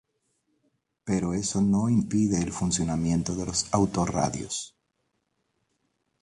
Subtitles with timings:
[1.03, 4.75] Pero eso no impide el funcionamiento de los auto-radios.